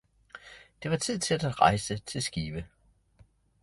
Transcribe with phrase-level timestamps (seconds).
[0.83, 2.65] Det var tid til at rejse til Skive